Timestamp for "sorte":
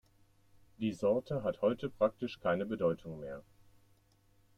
0.93-1.43